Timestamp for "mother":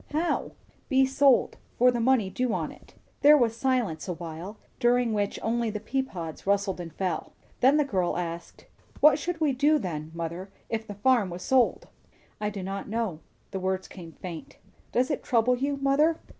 10.15-10.49, 15.77-16.17